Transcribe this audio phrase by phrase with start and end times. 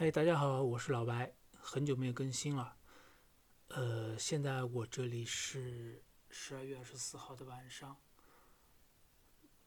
[0.00, 2.74] 嗨，大家好，我是老白，很久没有更新了。
[3.68, 8.00] 呃，现在我这里是十二月二十四号的晚上，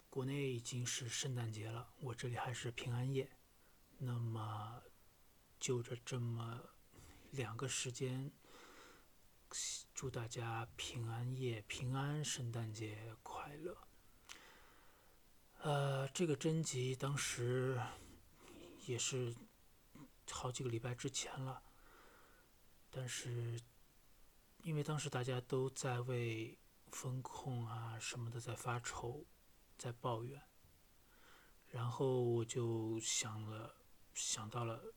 [0.10, 3.30] 国内已经是圣诞节了，我这里还是平安夜。
[4.00, 4.82] 那么，
[5.60, 6.60] 就着这么
[7.30, 8.32] 两个时间，
[9.94, 13.78] 祝大家平安夜平安，圣诞节快乐。
[15.60, 17.80] 呃，这个征集当时
[18.88, 19.36] 也是
[20.32, 21.64] 好几个礼拜之前了，
[22.90, 23.60] 但是
[24.64, 26.58] 因为当时大家都在为
[26.92, 29.26] 风控啊什么的在发愁，
[29.78, 30.42] 在抱怨，
[31.68, 33.76] 然后我就想了，
[34.14, 34.94] 想到了，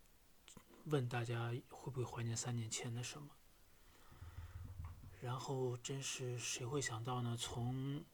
[0.85, 3.31] 问大家会不会怀念三年前的什么？
[5.21, 7.37] 然后真是谁会想到呢？
[7.37, 8.05] 从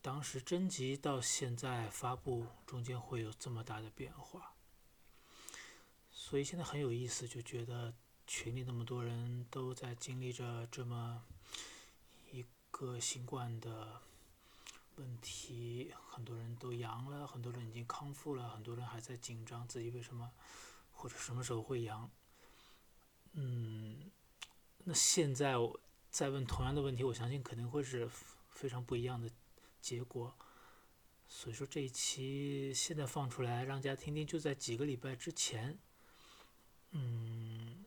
[0.00, 4.54] 当时征集到现在发布，中间会有这么大的变化，
[6.30, 7.92] 所以现在很有意思，就觉得
[8.24, 11.24] 群里那么多人都在经历着这么
[12.30, 14.00] 一个新冠的
[14.94, 20.30] 问题，很多人都阳了，很多人已经康复了，很多人还在紧张自己为什么
[20.92, 22.08] 或者什么时候会阳。
[23.32, 24.08] 嗯，
[24.84, 28.08] 那现在我再问同样的问题，我相信肯定会是
[28.50, 29.28] 非常不一样的。
[29.80, 30.32] 结果，
[31.26, 35.76] 所以说这一期现在放出来让大家听听，就在几个礼拜之前，
[36.90, 37.84] 嗯，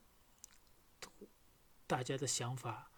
[1.86, 2.90] 大家的想法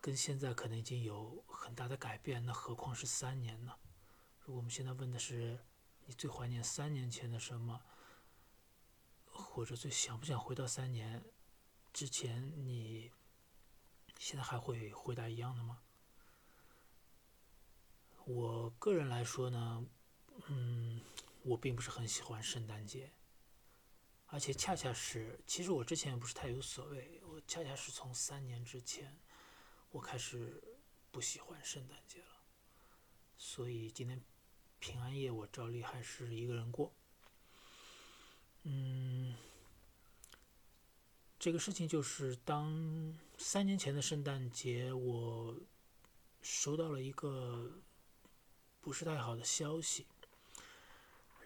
[0.00, 3.74] 跟现在可能已经有很大的改变，那何况是三年呢？
[4.40, 5.58] 如果我们现在问的是
[6.06, 7.82] 你最怀念三年前的什么，
[9.26, 11.22] 或者最想不想回到三年
[11.92, 13.10] 之前，你
[14.18, 15.80] 现在还会回答一样的吗？
[18.24, 19.84] 我个人来说呢，
[20.46, 21.00] 嗯，
[21.42, 23.10] 我并不是很喜欢圣诞节，
[24.30, 29.18] 而且恰恰是，其实我之前也不是太有所谓，我恰恰是从三年之前，
[29.90, 30.62] 我开始
[31.10, 32.42] 不喜欢圣诞节了，
[33.36, 34.20] 所以今天
[34.78, 36.92] 平安夜我照例还是一个人过，
[38.62, 39.36] 嗯，
[41.38, 45.54] 这个事情就是当三年前的圣诞节，我
[46.40, 47.70] 收到了一个。
[48.82, 50.06] 不是太好的消息，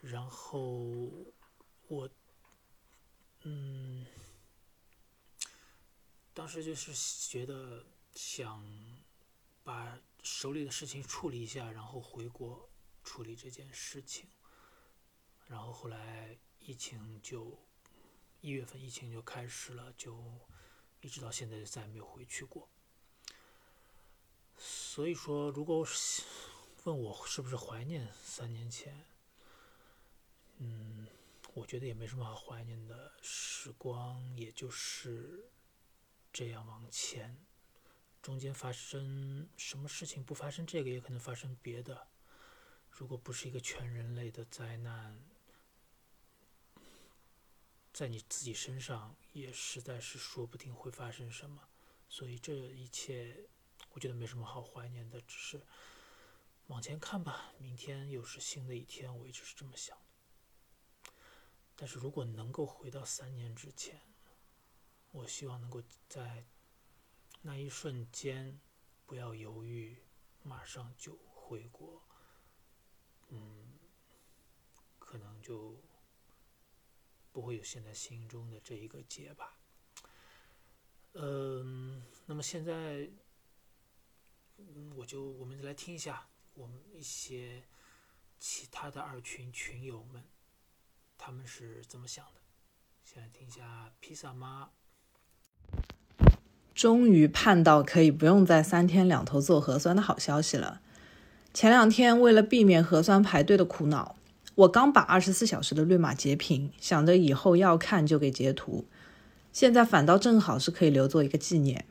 [0.00, 0.62] 然后
[1.88, 2.08] 我，
[3.44, 4.04] 嗯，
[6.34, 6.92] 当时就是
[7.28, 7.84] 觉得
[8.14, 8.62] 想
[9.62, 12.68] 把手里的事情处理一下，然后回国
[13.02, 14.28] 处理这件事情，
[15.46, 17.58] 然后后来疫情就
[18.40, 20.22] 一月份疫情就开始了，就
[21.00, 22.68] 一直到现在就再也没有回去过，
[24.58, 25.86] 所以说如果。
[26.84, 29.06] 问我是不是怀念三年前？
[31.54, 35.50] 我觉得也没什么好怀念的，时光也就是
[36.32, 37.46] 这样往前，
[38.20, 42.08] 中间发生什么事情不发生这个，也可能发生别的。
[42.90, 45.24] 如果不是一个全人类的灾难，
[47.92, 51.68] 在你自己身上也实在是说不定会发生什么。
[52.08, 53.48] 所以这一切，
[53.92, 55.62] 我觉得没什么好怀念的，只是。
[56.68, 59.96] 往前看吧，明天又是新的一天，我一直是这么想。
[61.76, 64.00] 但是如果能够回到三年之前，
[65.10, 66.46] 我希望能够在
[67.42, 68.60] 那一瞬间
[69.06, 70.02] 不要犹豫，
[70.42, 72.02] 马上就回国。
[73.28, 73.78] 嗯，
[74.98, 75.82] 可能就
[77.32, 79.58] 不会有现在心中的这一个结吧。
[81.14, 83.10] 嗯，那么现在，
[84.96, 86.28] 我就我们来听一下。
[86.54, 87.66] 我们一些
[88.38, 90.24] 其他的二群群友们，
[91.26, 92.40] 他们是怎么想的？
[93.02, 94.68] 先来听一下披萨妈。
[96.74, 100.82] 终于盼到可以不用在三天两头做核酸的好消息了。
[101.54, 104.16] 前两天为了避免核酸排队的苦恼，
[104.54, 108.84] 我刚把二十四小时的绿码截屏，想着以后要看就给截图。
[109.50, 111.86] 现在反倒正好是可以留作一个纪念。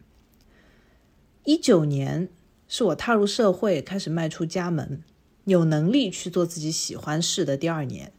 [1.43, 2.29] 一九年。
[2.67, 5.03] 是我踏入社会，开始迈出家门，
[5.45, 8.11] 有能力去做自己喜欢事的第二年，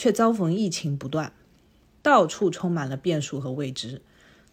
[0.00, 1.30] 却遭逢疫情不断，
[2.00, 4.00] 到处充满了变数和未知。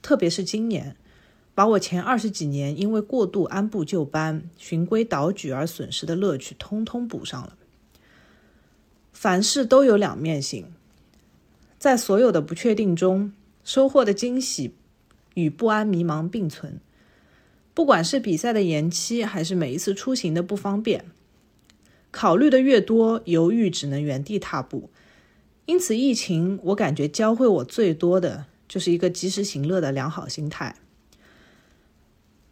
[0.01, 0.97] 特别是今年，
[1.55, 7.55] 把我前二十几年因为过度按部就班、循规蹈矩而损失的乐趣，通通补上了。
[9.13, 10.73] 凡事都有两面性，
[11.79, 13.31] 在所有的不确定中，
[13.63, 14.73] 收获的惊喜
[15.35, 16.81] 与不安、迷茫并存。
[17.73, 21.05] 不管是比赛的延期，还是每一次出行的不方便，
[22.11, 24.89] 考虑的越多，犹豫只能原地踏步。
[25.67, 30.77] 因此，疫情我感觉教会我最多的就是一个及时行乐的良好心态。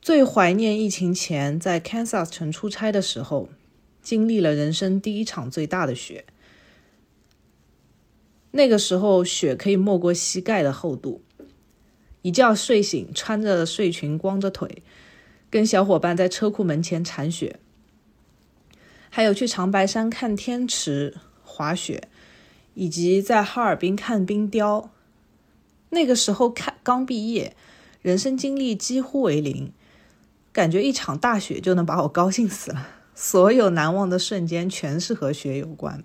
[0.02, 3.50] 最怀念疫情前在 Kansas 城出差的时候，
[4.02, 6.26] 经历了人生第一场最大的雪。
[8.52, 11.24] 那个时候雪可以没过膝盖的厚度，
[12.22, 14.84] 一觉睡醒，穿着睡裙，光着腿，
[15.50, 17.62] 跟小伙伴在车库门前铲雪，
[19.10, 22.10] 还有去长白山看天池滑雪。
[22.75, 24.92] 以及在哈尔滨看冰雕，
[25.89, 27.56] 那个时候看刚毕业，
[28.01, 29.72] 人生经历几乎为零，
[30.54, 32.88] 感觉一场大雪就能把我高兴死了。
[33.16, 36.04] 所有难忘的瞬间全是和雪有关。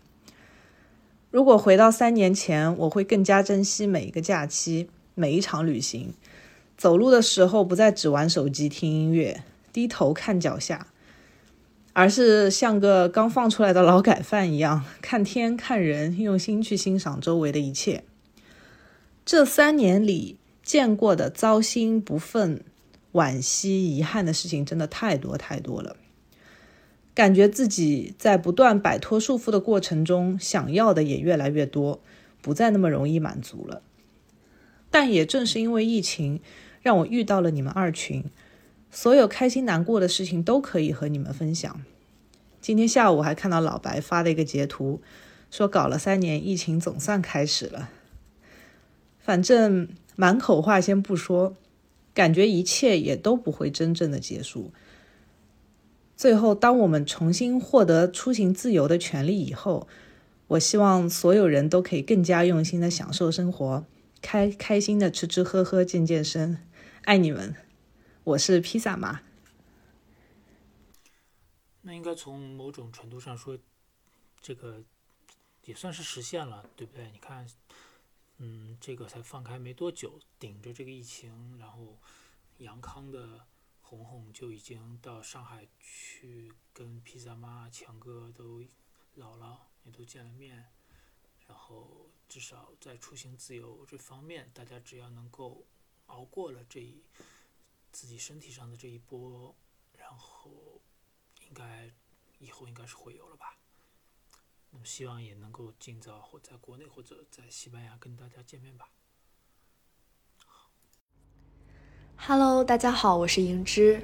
[1.32, 6.14] 如果回到三年前，我会更加珍惜每一个假期，每一场旅行。
[6.76, 10.86] 走路的时候不再只玩手机听音乐，低头看脚下。
[11.92, 18.04] 而是像个刚放出来的劳改犯一样，看天看人，用心去欣赏周围的一切。
[19.24, 22.60] 这三年里见过的糟心、不忿、
[23.12, 25.96] 惋惜、遗憾的事情，真的太多太多了。
[27.12, 32.00] 感觉自己在不断摆脱束缚的过程中，想要的也越来越多，
[32.40, 33.82] 不再那么容易满足了。
[34.90, 36.40] 但也正是因为疫情，
[36.82, 38.24] 让我遇到了你们二群。
[38.90, 41.80] 所有开心难过的事情都可以和你们分享。
[42.60, 45.00] 今天下午还看到老白发了一个截图，
[45.50, 47.88] 说搞了三年，疫情总算开始了。
[49.18, 51.56] 反正满口话先不说，
[52.12, 54.72] 感觉一切也都不会真正的结束。
[56.16, 59.86] 最后，当我们重新获得出行自由的权利以后，
[60.48, 63.84] 我希望所有人都可以更加用心的享受生活，
[64.20, 66.58] 开开心的吃吃喝喝，健健身。
[67.04, 67.69] 爱你们。
[68.22, 69.22] 我是披萨妈。
[71.80, 73.58] 那应该从某种程度上说，
[74.42, 74.84] 这个
[75.64, 77.10] 也算是实现了，对不对？
[77.12, 77.48] 你看，
[78.36, 81.98] 嗯，这个才放开没多久，顶着这个疫情，然后
[82.58, 83.46] 杨康的
[83.80, 88.60] 红红就已经到上海去跟披萨妈、强哥都
[89.16, 90.68] 姥姥也都见了面，
[91.48, 95.64] 然后至少在出行自由这方面，大家只要能够
[96.06, 97.02] 熬过了这一。
[97.92, 99.54] 自己身体上的这一波，
[99.92, 100.50] 然后
[101.46, 101.90] 应该
[102.38, 103.56] 以后应该是会有了吧。
[104.70, 108.88] 那么希望也能够尽早或在国内或者在西班牙跟大家见面吧。
[112.16, 114.00] Hello，大家好，我是银之，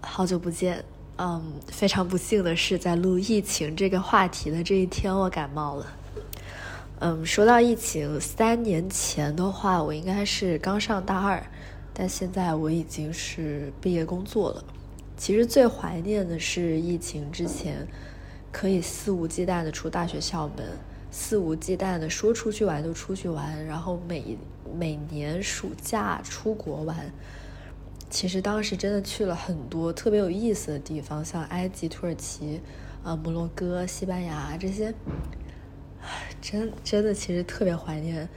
[0.00, 0.84] 好久不见。
[1.18, 5.98] 嗯，非常不幸的是，在录疫情这个话题的这一天，我感冒了。
[7.00, 11.44] 嗯，说到疫情，三年前的话，我应该是刚上大二。
[11.98, 14.64] 但现在我已经是毕业工作了。
[15.16, 17.84] 其实最怀念的是疫情之前，
[18.52, 20.64] 可以肆无忌惮的出大学校门，
[21.10, 24.38] 肆无忌惮的说出去玩就出去玩，然后每
[24.78, 27.12] 每年暑假出国玩。
[28.08, 32.60] 其实当时真的去了很多特别有意思的地方，像埃及、土耳其、
[33.02, 34.94] 呃摩洛哥、西班牙这些，
[36.40, 38.28] 真真的其实特别怀念，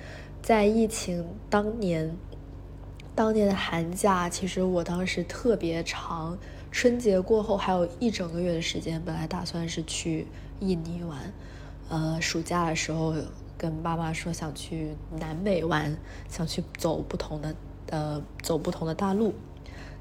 [0.42, 2.12] 在疫情当年。
[3.13, 6.38] 当年的寒假，其实我当时特别长，
[6.72, 10.25] 春节过后还有一整个月的时间，本来打算是去
[10.62, 11.34] 印尼玩，
[11.90, 13.13] 呃，暑假的时候
[13.58, 15.96] 跟爸妈说想去南美玩，
[16.30, 17.54] 想去走不同的，
[17.90, 19.33] 呃，走不同的大陆，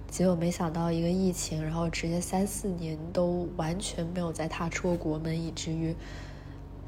[0.08, 5.94] 结果没想到一个疫情，然后直接三四年都完全没有再踏出过国门，以至于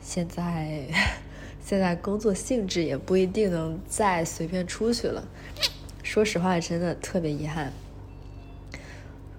[0.00, 0.86] 现在，
[1.60, 5.24] 现在工作性质也不一定能再随便出去了。
[6.02, 7.72] 说实话，真的特别遗憾。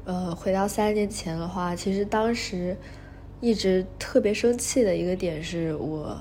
[0.06, 2.76] 呃，回到三年前的话，其实当时
[3.42, 6.18] 一直特别生气的一个点是我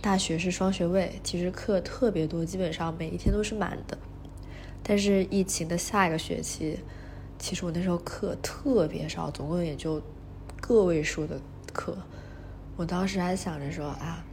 [0.00, 3.96] 大学是双学位，其实课特别多，基本上每一天都是满的。
[4.82, 6.78] 但是疫情的下一个学期，
[7.38, 10.02] 其实我那时候课特别少，总共也就
[10.60, 11.40] 个位数的
[11.72, 11.96] 课。
[12.76, 14.24] 我当时还想着说啊。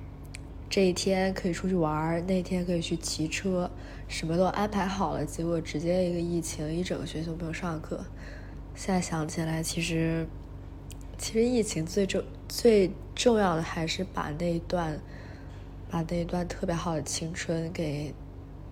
[0.72, 3.70] 这一天可以出去玩，那天可以去骑车，
[4.08, 5.26] 什么都安排好了。
[5.26, 8.06] 结果直接一个疫情，一整个学期都没有上课。
[8.74, 10.26] 现在想起来，其实，
[11.18, 14.98] 其实疫情最重最重要的还是把那一段，
[15.90, 18.16] 把那一段特别好的青春给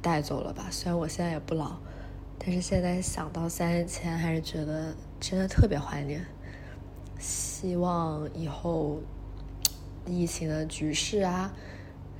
[0.01, 0.67] 带走了吧。
[0.71, 1.79] 虽然我现在也不老，
[2.37, 6.25] 但是现在想到三年前，还是觉得真的特别怀念。
[7.19, 9.01] 希望以后
[10.05, 11.53] 疫情的局势啊。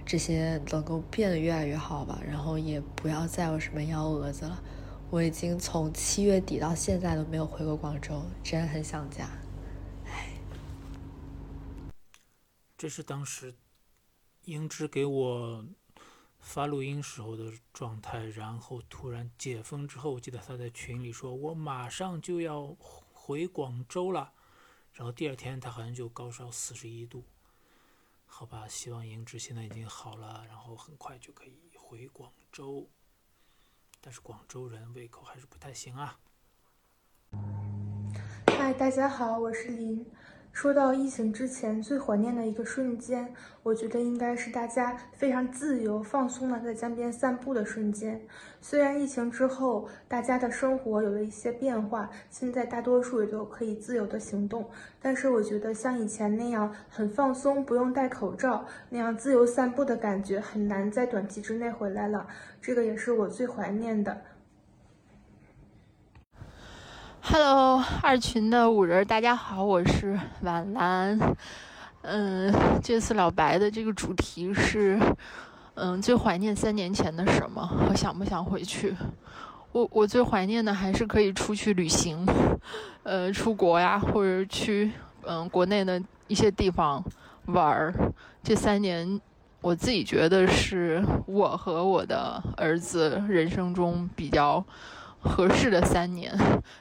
[0.10, 4.60] 这些能够变得越来越好吧，然后也不要再有什么幺蛾子了。
[5.12, 9.30] 我已经从七月底到现在都没有回过广州，真的很想家。
[10.06, 10.34] 唉，
[12.76, 13.54] 这是当时
[14.46, 15.64] 英之给我
[16.40, 22.76] 发录音时候的状态，然后突然解封之后，我记得他在群里说：“我马上就要
[23.14, 24.32] 回广州了。”
[24.92, 27.24] 然后第二天他好像就高烧四十一度。
[28.32, 32.88] 好吧，希望颜值现在已经好了，然后很快就可以回广州。
[34.00, 36.18] 但是广州人胃口还是不太行啊。
[38.48, 40.06] 嗨，大家好，我是林。
[40.52, 48.20] 说到疫情之前最怀念的一个瞬间，我觉得应该是大家非常自由放松的在江边散步的瞬间。
[48.60, 54.70] 虽然疫情之后大家的生活有了一些变化，现在大多数也都可以自由的行动，
[55.02, 62.28] 但是我觉得像以前那样很放松，不用戴口罩那样自由散步的感觉，很难在短期之内回来了。
[62.62, 64.22] 这个也是我最怀念的。
[67.32, 71.20] Hello，二群的五人，大家好，我是婉兰。
[72.02, 75.00] 嗯，这次老白的这个主题是，
[75.76, 77.70] 嗯，最怀念三年前的什么？
[77.88, 78.96] 我想不想回去？
[79.74, 82.26] 我我最怀念的还是可以出去旅行，
[83.04, 87.04] 呃，出国呀，或者去嗯国内的一些地方
[87.46, 87.94] 玩儿。
[88.42, 89.22] 这三年，
[89.62, 94.66] 我自己觉得是我和我的儿子人生中比较。
[95.22, 96.34] 合适的三年，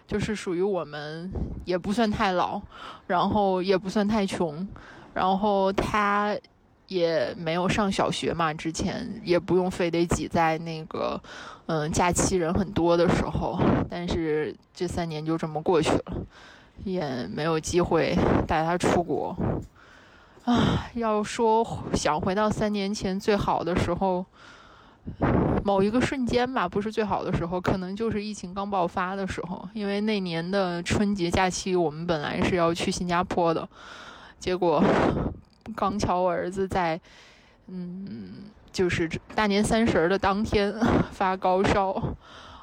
[0.06, 1.30] 就是属于我们
[1.64, 2.60] 也不算太老，
[3.06, 4.66] 然后也不算太穷，
[5.12, 6.36] 然后他
[6.86, 11.20] 也没有上小学嘛，之前也不用非得挤在那个
[11.66, 13.58] 嗯假期人很多的时候，
[13.90, 16.12] 但是这三年就这么过去了，
[16.84, 18.16] 也没有机会
[18.46, 19.36] 带他出国
[20.44, 20.86] 啊。
[20.94, 24.24] 要说想回到三年前最好的时候。
[25.68, 29.68] 某一个瞬间吧，不是最好的时候，可能就是疫情刚爆发的时候。
[29.74, 33.68] 因为那年的春节假期，我们本来是要去新加坡的，
[34.38, 34.82] 结果
[35.76, 36.98] 刚巧我儿子在，
[37.66, 38.32] 嗯，
[38.72, 40.74] 就是大年三十的当天
[41.12, 42.02] 发高烧，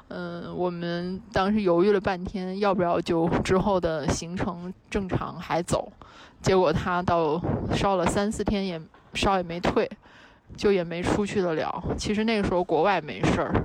[0.08, 5.92] 嗯，我们当时犹豫了半天，要不要就之后的行程正常还走，
[6.42, 7.40] 结果他到
[7.72, 8.82] 烧了三四天也
[9.14, 9.88] 烧也没退。
[10.54, 11.82] 就也没出去得了。
[11.96, 13.64] 其实那个时候国外没事儿，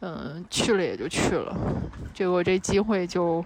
[0.00, 1.56] 嗯，去了也就去了。
[2.12, 3.44] 结果这机会就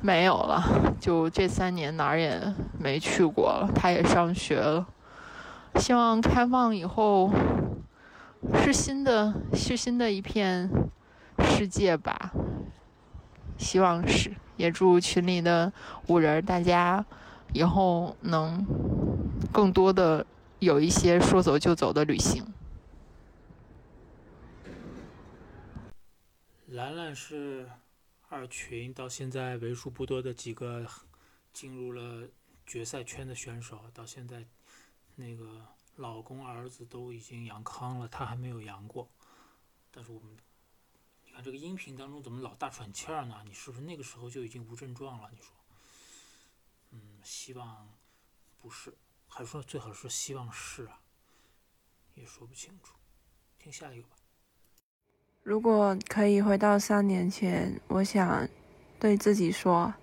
[0.00, 0.62] 没有了，
[1.00, 2.40] 就这三年哪儿也
[2.78, 3.68] 没去过了。
[3.74, 4.86] 他也上学了。
[5.76, 7.30] 希望开放以后
[8.62, 10.70] 是新的，是新的一片
[11.38, 12.32] 世界吧。
[13.56, 15.72] 希望是，也祝群里的
[16.08, 17.04] 五人大家
[17.52, 18.64] 以后能
[19.50, 20.24] 更多的。
[20.62, 22.46] 有一些说走就走的旅行。
[26.68, 27.68] 兰兰是
[28.28, 30.86] 二群到现在为数不多的几个
[31.52, 32.28] 进入了
[32.64, 34.46] 决赛圈的选手，到现在
[35.16, 35.66] 那个
[35.96, 39.10] 老公儿子都已经阳康了，她还没有阳过。
[39.90, 40.30] 但是我们，
[41.26, 43.42] 你看这个音频当中怎么老大喘气儿呢？
[43.44, 45.28] 你是不是那个时候就已经无症状了？
[45.32, 45.48] 你说？
[46.92, 47.88] 嗯，希望
[48.60, 48.94] 不是。
[49.34, 51.00] 还说最好是希望是啊，
[52.12, 52.94] 也说不清楚。
[53.58, 54.16] 听下一个吧。
[55.42, 58.46] 如果可以回到三年前，我想
[59.00, 59.94] 对自己说：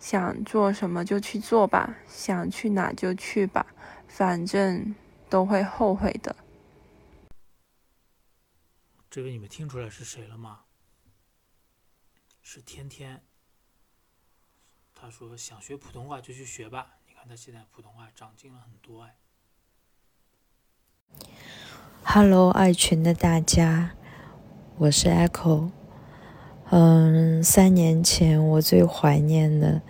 [0.00, 3.64] 想做什么就去做吧，想去哪就去吧，
[4.08, 4.92] 反正
[5.30, 6.34] 都会后悔的。
[9.08, 10.64] 这个你们听出来是谁了吗？
[12.42, 13.24] 是天天。
[14.92, 16.95] 他说想学普通话就去学吧。
[17.28, 19.16] 他现在普通话长进了很多哎。
[22.04, 23.94] Hello，爱群的大家，
[24.78, 25.70] 我是 Echo。
[26.70, 29.82] 嗯，三年前我最怀念的，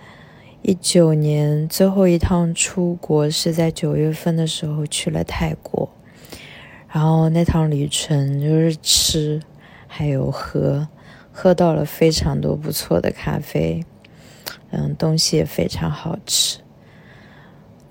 [0.62, 5.90] 一九年最后一趟出国是在九月份的时候去了泰国，
[6.88, 9.42] 然后那趟旅程就是吃，
[9.86, 10.88] 还有喝，
[11.30, 13.84] 喝到了非常多不错的咖啡，
[14.70, 16.60] 嗯，东西也非常好吃。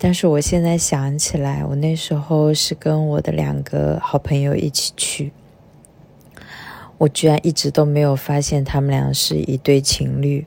[0.06, 5.34] 但是我现在想起来，我那时候是跟我的两个好朋友一起去，
[7.00, 10.46] 我居然一直都没有发现他们俩是一对情侣，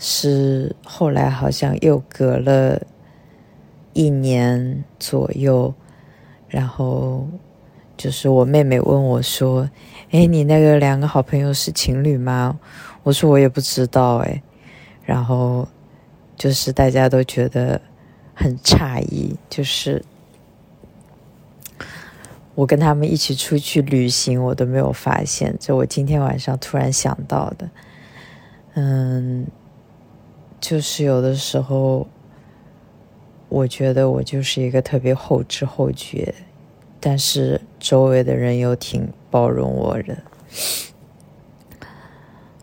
[0.00, 2.82] 是后来好像又隔了
[3.92, 5.72] 一年左右，
[6.48, 7.24] 然后
[7.96, 9.70] 就是我妹妹问我说
[10.10, 12.58] ：“哎，你那个两个好朋友是情侣吗？”
[13.04, 14.42] 我说：“我也不知道。”哎，
[15.04, 15.68] 然后
[16.36, 17.80] 就是大家都觉得。
[18.38, 20.04] 很诧异，就是
[22.54, 27.68] 我跟他们一起出去旅行，我都没有发现，这我今天晚上突然想到的。
[28.74, 29.44] 嗯，
[30.60, 32.06] 就是有的时候，
[33.48, 36.32] 我觉得我就是一个特别后知后觉，
[37.00, 37.18] 但。
[37.18, 40.16] 是周围的人又挺包容我的。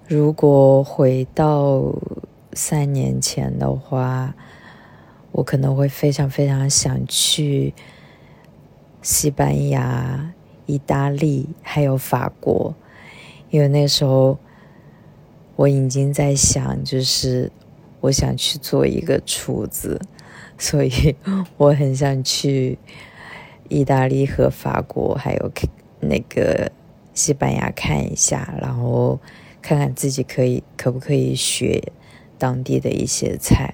[0.08, 1.82] 如果回到
[2.53, 4.36] 三年前的话，
[5.35, 7.73] 我可能会非常非常想去
[9.01, 10.33] 西班牙、
[10.65, 12.73] 意大利还有法国，
[13.49, 14.39] 因为那时候
[15.57, 17.51] 我已经在想，就是
[17.99, 19.99] 我想去做一个厨子，
[20.57, 21.13] 所以
[21.57, 22.79] 我很想去
[23.67, 25.51] 意大利和法国还有
[25.99, 26.71] 那个
[27.13, 29.19] 西班牙看一下，然后
[29.61, 31.91] 看看自己可以可不可以学
[32.37, 33.73] 当地的一些菜。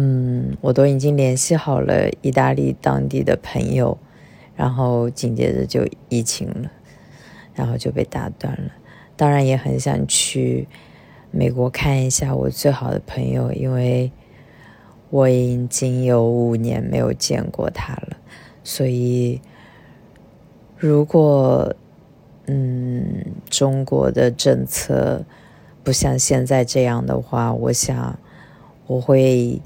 [0.00, 3.98] 嗯，我都已经联系好了意大利当地的朋友，
[4.54, 6.70] 然后紧接着就疫情了，
[7.52, 8.70] 然后就被打断了。
[9.16, 10.68] 当然也很想去
[11.32, 14.12] 美国看一下我最好的朋友，因为
[15.10, 18.16] 我已经有五年没有见过他了。
[18.62, 19.40] 所以，
[20.76, 21.74] 如果
[22.46, 25.24] 嗯中国的政策
[25.82, 28.16] 不像现在这样的话，我想
[28.86, 29.60] 我会。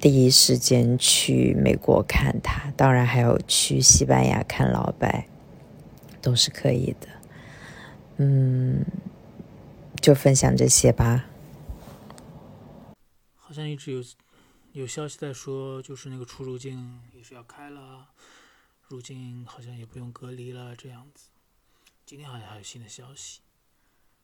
[0.00, 5.28] 第一时间去美国看他，当然还有去西班牙看老白，
[6.22, 7.08] 都是可以的。
[8.18, 8.84] 嗯，
[10.00, 11.26] 就分享这些吧。
[13.34, 14.04] 好像一直有
[14.72, 18.06] 有消息在说，就是那个出入境也是要开了，
[18.86, 21.30] 入境好像也不用隔离了，这样子。
[22.06, 23.40] 今天好像还有新的消息。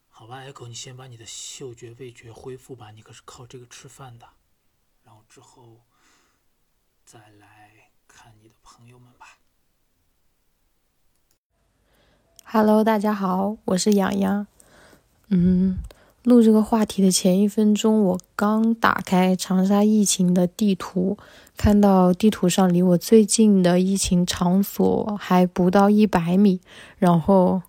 [0.08, 4.28] 好吧，Echo，你先把你的嗅觉、味觉恢复吧，你可是靠这个吃饭的。
[5.14, 5.62] 然后之后
[7.06, 7.70] 再来
[8.08, 9.38] 看你的朋友们吧。
[12.44, 14.44] Hello，大家好，我是洋洋。
[15.28, 15.78] 嗯，
[16.24, 21.16] 录这个话题的前一分钟，我刚打开长沙疫情的地图，
[21.56, 26.60] 看到地图上离我最近的疫情场所还不到一百米，
[26.98, 27.62] 然后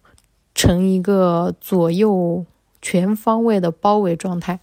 [0.55, 2.43] 呈一个左右
[2.81, 4.59] 全方位的包围状态。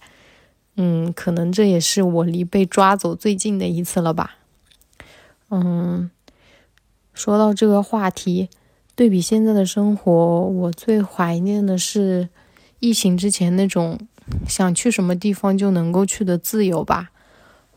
[0.75, 4.37] 嗯，可能这也是我离被抓走最近的一次了吧。
[5.51, 6.09] 嗯，
[7.13, 8.49] 说到这个话题，
[8.95, 12.29] 对比现在的生活，我最怀念的是
[12.79, 13.99] 疫情之前那种
[14.47, 17.11] 想去什么地方就能够去的自由吧。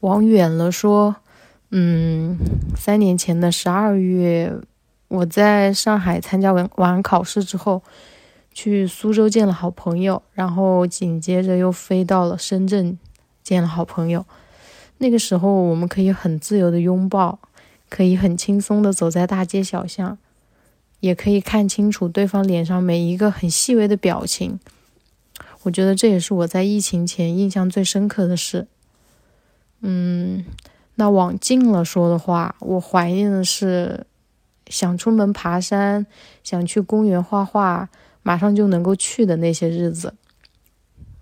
[0.00, 1.16] 往远了说，
[1.70, 2.38] 嗯，
[2.74, 4.54] 三年前的十二月，
[5.08, 7.82] 我在上海参加完完考试之后。
[8.56, 12.98] 去苏州见了好朋友，然后紧接着又飞到了深圳
[13.42, 14.24] 见了好朋友。
[14.96, 17.38] 那个时候，我们可以很自由的拥抱，
[17.90, 20.16] 可以很轻松的走在大街小巷，
[21.00, 24.58] 也可以看清楚对方脸上每一个很细微的表情。
[25.64, 28.66] 我觉得这也是我在疫情前印象最深刻的事。
[29.82, 30.46] 嗯，
[30.94, 34.06] 那往近了说的话，我怀念的是
[34.68, 36.06] 想出门爬山，
[36.42, 37.90] 想去公园画画。
[38.26, 40.12] 马上就能够去的那些日子，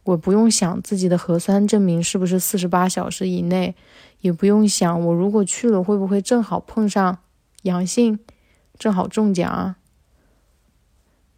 [0.04, 3.74] 我不用想自己的核酸证明是不是四十八小时以内，
[4.22, 7.18] 也不用想我如果去了会不会正好碰上
[7.64, 8.18] 阳性，
[8.78, 9.74] 正好中奖。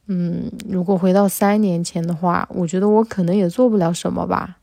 [0.06, 4.58] 嗯，如果回到三年前的话，我觉得我可能也做不了什么吧，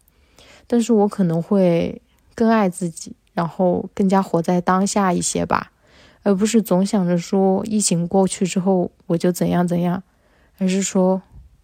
[0.67, 2.01] 但是我可能会
[2.33, 5.73] 更爱自己，然后更加活在当下一些吧，
[6.21, 10.01] 而不是总想着说疫情过去之后我就怎样怎样。
[10.63, 11.21] 而是说，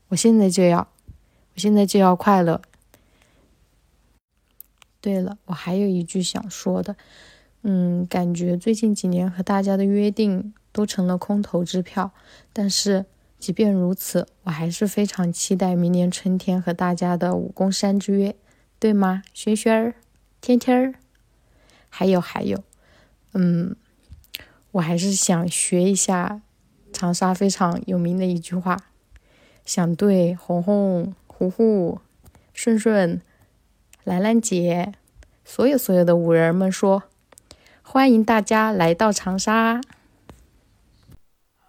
[0.09, 0.79] 我现在就要，
[1.53, 2.61] 我现在就要快乐。
[4.99, 6.97] 对了，我还有一句想说的，
[7.61, 12.11] 嗯，感觉最近几年和大家的约定都成了空头支票。
[12.51, 13.05] 但是
[13.39, 18.35] 即便如此，我还是非常期待明年春天和大家的武功山之约，
[18.79, 19.23] 对吗？
[19.33, 19.95] 轩轩儿，
[20.41, 20.95] 天天儿，
[21.87, 22.61] 还有还有，
[23.31, 23.77] 嗯，
[24.71, 26.41] 我还是想学一下。
[26.91, 28.75] 长沙非常有名的一句话，
[29.65, 32.01] 想对红红、虎虎、
[32.53, 33.21] 顺顺、
[34.03, 34.93] 兰兰姐，
[35.45, 37.03] 所有所有的五人们说：
[37.81, 39.81] 欢迎大家来到长沙。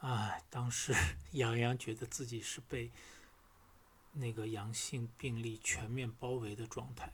[0.00, 0.94] 哎，当时
[1.33, 2.90] 杨洋觉得自己是被
[4.12, 7.12] 那个阳性病例全面包围的状态，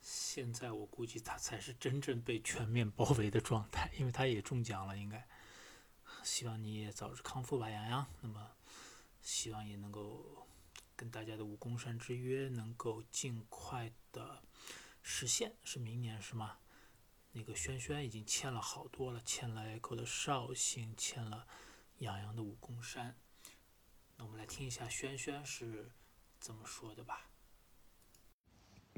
[0.00, 5.24] 现在我估计他才是真正被全面包围的状态，因为他也中奖了，应该。
[6.22, 8.06] 希望你也早日康复吧，洋洋。
[8.20, 8.46] 那么，
[9.22, 10.46] 希望也能够
[10.96, 14.42] 跟大家的武功山之约能够尽快的
[15.02, 16.58] 实现，是明年是吗？
[17.32, 21.46] 那个轩轩已经签了好多了，签了 Echo 的绍兴，签了
[21.98, 23.14] 洋洋的武功山。
[24.16, 25.90] 那我们来听一下轩轩是
[26.40, 27.28] 怎么说的吧。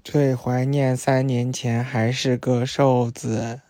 [0.03, 3.61] 最怀念三年前还是个瘦子。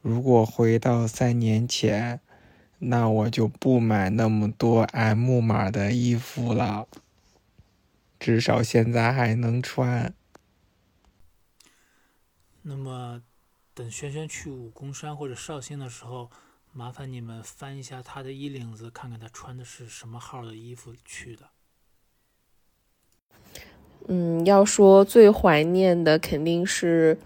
[0.00, 2.20] 如果回到三年前，
[2.78, 6.86] 那我就不买那么多 M 码的衣服了，
[8.18, 10.14] 至少现在还能穿。
[12.62, 13.22] 那么，
[13.72, 16.30] 等轩轩去武功山或者绍兴的时候，
[16.72, 21.48] 麻烦你们翻一下他的衣领子，看看他穿的是什么号的衣服去的。
[24.08, 27.18] 嗯，要说最怀念的肯定是，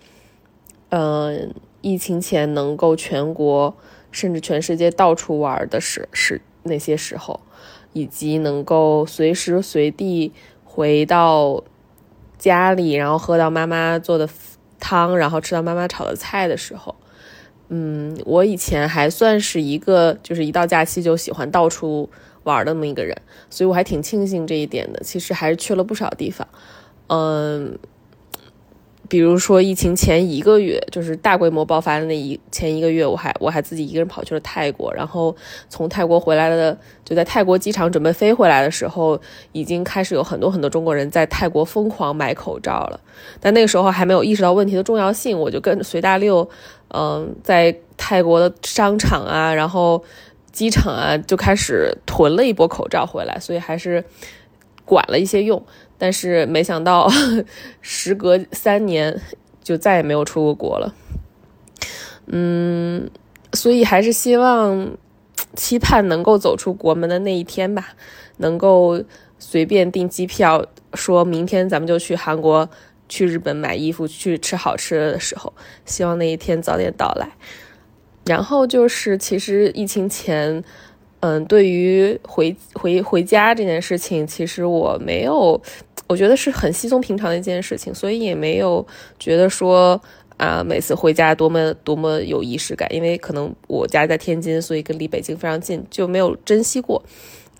[0.91, 3.77] 嗯，疫情前能够全国
[4.11, 7.41] 甚至全世界到处玩的时是那些时候，
[7.93, 10.33] 以及能够随时随地
[10.65, 11.63] 回到
[12.39, 14.29] 家里，然后喝到妈妈做的
[14.79, 16.95] 汤，然后吃到妈妈炒的菜的时候。
[17.69, 22.09] 嗯，我以前还算是一个就是一到假期就喜欢到处。
[22.45, 23.15] 玩的那么一个人，
[23.51, 25.01] 所以我还挺庆幸这一点的。
[25.05, 26.49] 其实还是去了不少地方，
[27.09, 27.79] 嗯，
[29.11, 35.37] 比如说疫情前一个月，就是大规模爆发的那一前一个月，我还我还自己一个人跑去了泰国，然后
[35.69, 39.21] 从泰国回来的，就在泰国机场准备飞回来的时候，
[39.51, 43.01] 已经开始有很多很多中国人在泰国疯狂买口罩了。
[43.41, 46.49] 但那个时候还没有意识到问题的重要性，我就跟随大六，
[46.95, 50.03] 嗯，在泰国的商场啊，然后。
[50.53, 54.05] 机场啊，就开始囤了一波口罩回来，所以还是
[54.85, 55.65] 管了一些用。
[56.01, 57.07] 但是没想到，
[57.83, 59.21] 时隔三年
[59.63, 60.95] 就再也没有出过国了。
[62.27, 63.11] 嗯，
[63.53, 64.97] 所以还是希望
[65.55, 67.89] 期盼能够走出国门的那一天吧，
[68.39, 69.03] 能够
[69.39, 72.71] 随便订机票，说明天咱们就去韩国、
[73.09, 75.53] 去日本买衣服、去吃好吃的时候，
[75.85, 77.29] 希望那一天早点到来。
[78.25, 80.63] 然后就是，其实疫情前，
[81.21, 85.61] 嗯，对于回回回家这件事情，其实我没有，
[86.11, 88.85] 我觉得是很稀松平常的一件事情，所以也没有
[89.17, 90.01] 觉得说
[90.39, 92.93] 啊，每次回家多么多么有仪式感。
[92.93, 97.01] 因为可能我家在天津，所以跟离北京非常近，就没有珍惜过。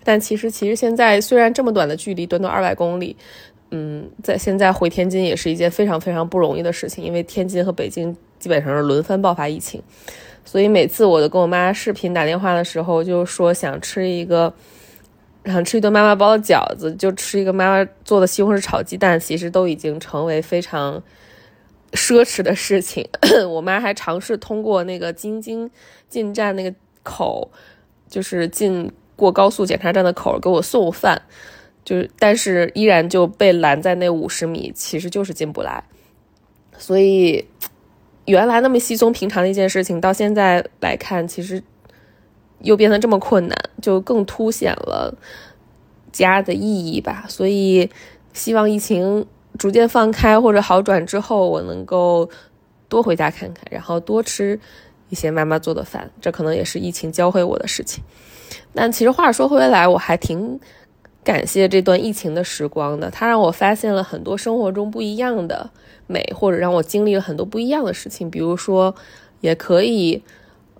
[0.03, 3.15] 但其实，其实现在虽然这么短的距离，短短二百公里，
[3.69, 9.81] 嗯，在现在回天津也是一件非常非常不容易的事情，因为天津和北京基本上是轮番爆发疫情。
[10.43, 14.53] 所以每次我都跟我妈视频打电话的时候，就说想吃一个，
[15.45, 21.01] 想吃一顿妈妈包的饺子，就吃一个妈妈做的西红柿炒鸡蛋，其实都已经成为非常
[21.93, 23.07] 奢侈的事情。
[23.49, 25.69] 我妈还尝试通过那个京津
[26.07, 26.73] 进站那个
[27.03, 27.51] 口，
[28.07, 31.21] 就是进过高速检查站的口给我送饭，
[31.83, 35.83] 就是但是依然就被拦在那五十米，其实就是进不来。
[36.77, 37.45] 所以。
[38.27, 41.61] 原来那么稀松平常的一件事情，到现在来看，其实
[42.63, 45.13] 又变得这么困难，就更凸显了
[46.11, 47.25] 家的意义吧。
[47.27, 47.89] 所以，
[48.33, 49.25] 希望疫情
[49.57, 52.29] 逐渐放开或者好转之后，我能够
[52.87, 54.59] 多回家看看，然后多吃
[55.09, 56.09] 一些妈妈做的饭。
[56.19, 58.03] 这可能也是疫情教会我的事情。
[58.73, 60.59] 但其实话说回来，我还挺
[61.23, 65.69] 感谢这段疫情的时光的，它让我发现了很多生活中不一样的。
[66.07, 68.93] 美，或者让我经历了很多不一样的事情，比如说，
[69.39, 70.21] 也可以，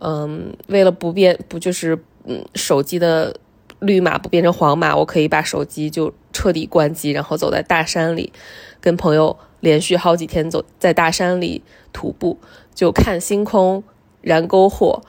[0.04, 3.36] 嗯，为了不变，不就是嗯，手机的
[3.80, 8.34] 绿码不变成黄码，我可以把手机就彻底关机，然后走在大山里，
[8.80, 11.62] 跟朋友连续好几天走在大山里
[11.94, 12.40] 徒步，
[12.74, 13.84] 就看星空，
[14.22, 15.04] 燃篝火，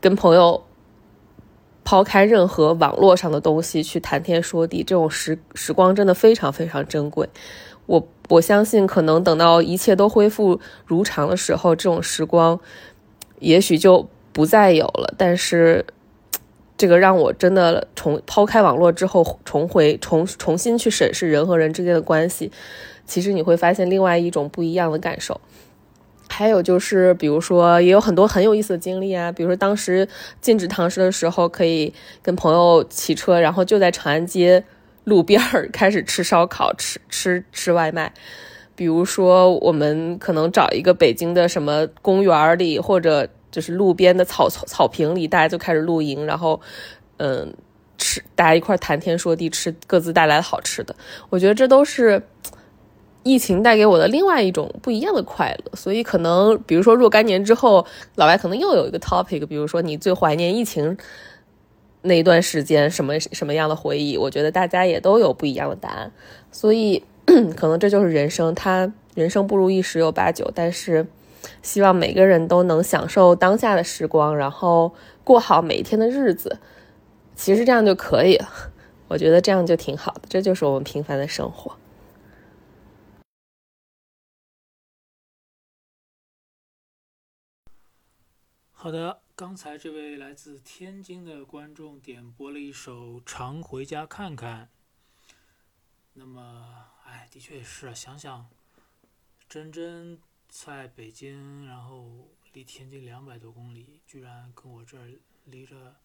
[0.00, 0.64] 跟朋友
[1.82, 7.28] 抛开任何网络上的东西去谈天说地，这种时时光真的非常非常珍贵，
[7.86, 8.06] 我。
[8.28, 12.58] 我相信，可能等到一切都恢复如常的时候，这种时光
[13.40, 15.14] 也许就不再有了。
[15.16, 15.84] 但是，
[16.76, 22.50] 这个让我真的重抛开网络之后，重回重重新去审视人和人之间的关系，
[23.06, 25.40] 其实你会发现另外一种不一样的感受。
[26.28, 30.08] 还有就是，比如说，也有很多很有意思的经历啊，比如说当时
[30.40, 34.64] 禁止堂食的时候，可以跟朋友骑车，然后就在长安街。
[35.04, 38.12] 路边儿开始吃烧烤，吃吃吃外卖。
[38.76, 46.60] 比如说，我们可能找一个北京的什么公园里，或者就是路边的草草草坪里，大家就开始露营，然后，
[47.16, 47.54] 嗯，
[47.98, 50.94] 吃，大家一块谈天说地，吃各自带来的好吃的。
[51.30, 52.22] 我觉得这都是
[53.22, 55.72] 疫情带给我的另外一种不一样的快乐。
[55.74, 60.96] 所以，可能比如说若干年之后，老外可能又有一个 topic，比如说你最怀念疫情。
[62.02, 64.16] 那一段时间什么什么样的回忆？
[64.16, 66.12] 我觉得大家也都有不一样的答案，
[66.52, 67.02] 所以
[67.56, 68.54] 可能这就是人生。
[68.54, 71.06] 他人生不如意十有八九，但是
[71.62, 76.58] 希望每个人都能享受当下的时光，然后过好每一天的日子。
[77.34, 78.48] 其实这样就可以了，
[79.08, 80.22] 我觉得这样就挺好的。
[80.28, 81.76] 这就是我们平凡的生活。
[88.72, 92.92] 好的，刚才这位来自天津的观众点播了一首
[93.26, 94.62] 《常回家看看》。
[96.14, 96.64] 那么，
[97.06, 98.50] 哎，的确也是啊，想想
[99.48, 105.08] 真真在北京，然后离天津两百多公里，居然跟我这儿
[105.44, 105.96] 离着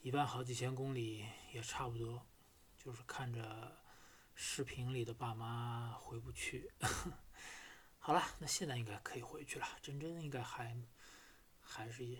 [0.00, 2.26] 一万好几千公里也差不多，
[2.78, 3.76] 就是看着
[4.34, 6.72] 视频里的爸妈回不去。
[8.00, 9.66] 好了，那现在应该可以回去了。
[9.82, 10.74] 真真应该还
[11.60, 12.18] 还是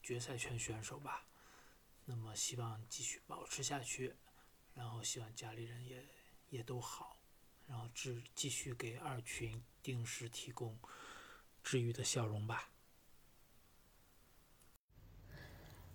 [0.00, 1.26] 决赛圈选手吧？
[2.04, 4.14] 那么希望继续保持下去，
[4.74, 6.04] 然后希望家里人也
[6.50, 7.16] 也都好，
[7.68, 10.76] 然后治继续给二群定时提供
[11.62, 12.68] 治愈的笑容吧。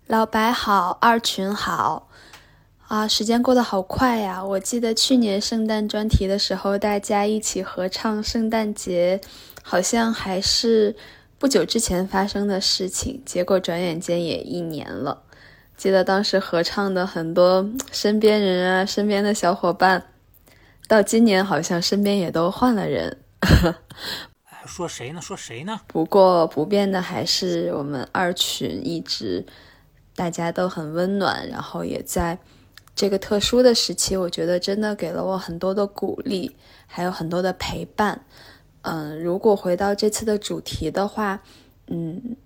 [0.06, 2.08] 老白好，二群好。
[2.88, 4.44] 啊，时间过得好快呀！
[4.44, 9.18] 我记得去年圣诞专题的时候，大家一起合唱《圣诞节》，
[9.62, 10.94] 好像还是
[11.38, 13.22] 不久之前发生的事情。
[13.24, 15.22] 结果转眼间也一年了。
[15.74, 20.11] 记得当时合唱的很多身边人啊，身边的小伙伴，
[20.92, 23.16] 到今年好像身边也都换了人。
[24.66, 25.22] 说谁呢？
[25.22, 25.80] 说谁呢？
[25.86, 29.42] 不过不变的还是我们二群一直
[30.14, 32.38] 大家都很温暖，然后也在。
[32.94, 36.54] 这个特殊的时期，我觉得真的给了我很多的鼓励，
[36.86, 38.26] 还有很多的陪伴。
[38.82, 41.40] 嗯，如果回到这次的主题的话，
[41.86, 42.36] 嗯，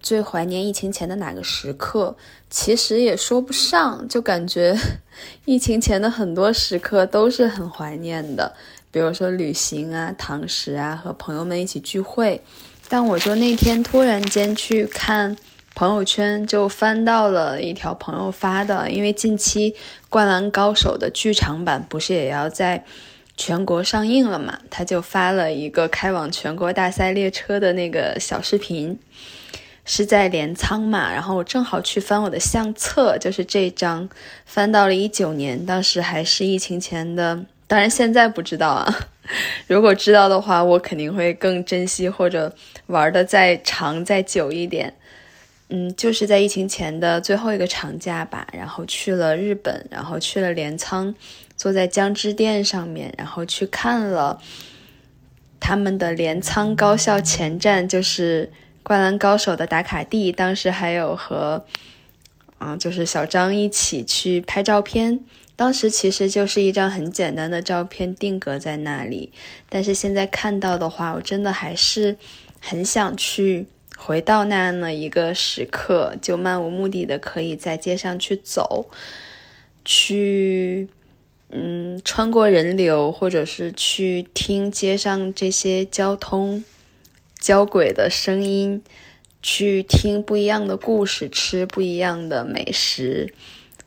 [0.00, 2.16] 最怀念疫情前的哪个时刻？
[2.48, 4.76] 其实也说不上，就感觉
[5.44, 8.54] 疫情前的很多时刻都是很怀念的，
[8.90, 12.42] 比如说旅行啊、堂食啊、和朋友们一起聚会。
[12.88, 15.36] 但我就那天突然间去看。
[15.74, 19.72] 朋友圈就翻到了一条朋友发的，因为近期
[20.10, 22.84] 《灌篮高手》的剧场版不是也要在
[23.38, 24.58] 全国上映了嘛？
[24.68, 28.98] 他就发了一个开往全国大赛列车的那个小视频，
[29.84, 31.12] 是在镰仓嘛？
[31.12, 34.08] 然后我正好去翻我的相册，就是这张，
[34.46, 39.08] 翻到了一九年，当时还是疫情前的，当然现在不知道啊。
[39.66, 42.54] 如果知道的话，我肯定会更珍惜或者
[42.86, 44.94] 玩的再长再久一点。
[45.68, 51.14] 嗯，就是在疫情前的最后一个长假吧，然后去了日本，然后去了镰仓，
[51.56, 54.38] 坐在江之电上面，然后去看了
[55.58, 58.50] 他们的镰仓高校前站，就是
[58.82, 60.32] 《灌篮高手》的打卡地。
[60.32, 61.64] 当时还有和，
[62.58, 65.20] 啊，就是小张一起去拍照片。
[65.54, 69.32] 当时其实就是一张很简单的照片，定格在那里。
[69.68, 72.16] 但是现在看到的话，我真的还是
[72.60, 73.66] 很想去。
[73.94, 78.86] 回到那样的一个时刻，就漫无目的的可以在街上去走，
[79.84, 80.88] 去，
[81.50, 86.64] 嗯，穿过人流，或者是去听街上这些交通
[87.42, 88.80] 交轨的声音，
[89.42, 93.34] 去听不一样的故事，吃不一样的美食。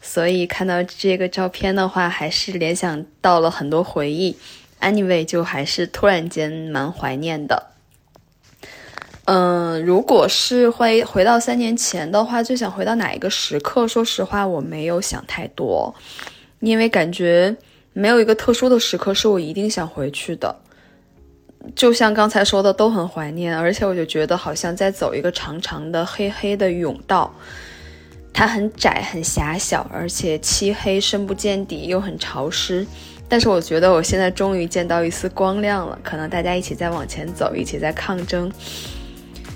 [0.01, 4.35] 所以看到这个照片的话，还是联想到了很多回忆。
[4.81, 7.71] Anyway，就还是突然间蛮怀念的。
[9.23, 13.87] 嗯，如果是回回到三年前的话，最想回到哪一个时刻？
[13.87, 15.95] 说实话，我没有想太多，
[16.59, 17.55] 因为感觉
[17.93, 20.53] 没有一个特殊的时刻是我一定想回去的。
[21.73, 27.33] 就像刚才说的，都很怀念，而且我就觉得好像在走一个长长的黑黑的甬道，
[28.33, 32.85] 它很窄很狭小，而且漆黑深不见底，又很潮湿。
[33.27, 38.51] 但是我觉得我现在终于见到一丝光亮了，可能大家一起在往前走，一起在抗争。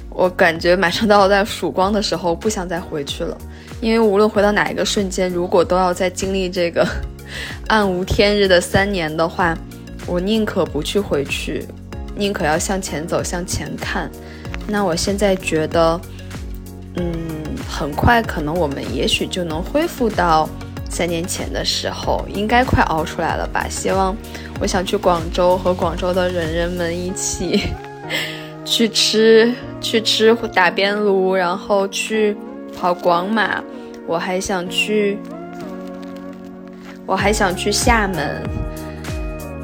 [0.09, 3.37] 我感觉马上到了在曙光的时候，不想再回去了，
[3.79, 6.85] 因为无论回到哪一个瞬间，如果都要再经历这个
[7.69, 9.55] 暗无天日的三年的话，
[10.07, 11.63] 我宁可不去回去，
[12.19, 14.11] 宁可要向前走，向前看。
[14.67, 15.99] 那我现在觉得，
[16.97, 17.15] 嗯，
[17.67, 20.47] 很快可能我们也许就能恢复到
[20.89, 23.65] 三年前的时候，应该快熬出来了吧？
[23.69, 24.15] 希望，
[24.59, 27.63] 我想去广州和广州的人人们一起。
[28.65, 29.51] 去吃
[29.81, 32.37] 去吃打边炉，然后去
[32.77, 33.63] 跑广马，
[34.05, 35.17] 我还想去，
[37.07, 38.43] 我还想去厦门，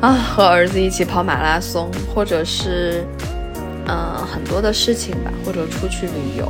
[0.05, 3.03] 啊，和儿子一起跑马拉松，或者是，
[3.87, 6.47] 嗯，很多的事情吧，或者出去旅游，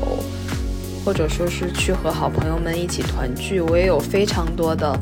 [1.06, 3.62] 或者说是去和好朋友们一起团聚。
[3.62, 4.94] 我也有非常多的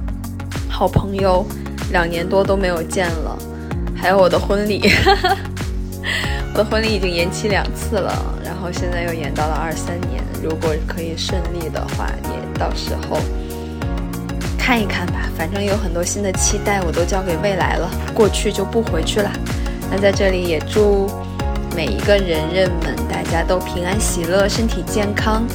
[0.69, 1.43] 好朋友，
[1.91, 3.35] 两年多都没有见了，
[3.95, 4.83] 还有我的婚礼。
[6.53, 8.13] 我的婚礼已经延期两次了，
[8.45, 10.23] 然后现在又延到了二三年。
[10.43, 13.17] 如果可以顺利的话，也到时候
[14.63, 15.29] 看一看吧。
[15.37, 19.29] 反正有很多新的期待，我都交给未来了，过去就不回去了。
[19.91, 21.11] 那在这里也祝
[21.75, 25.45] 每一个人人们，大家都平安喜乐，身体健康